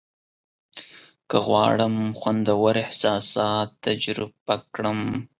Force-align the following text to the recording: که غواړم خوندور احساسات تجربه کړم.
که 1.29 1.37
غواړم 1.47 1.95
خوندور 2.19 2.73
احساسات 2.85 3.69
تجربه 3.85 4.55
کړم. 4.73 4.99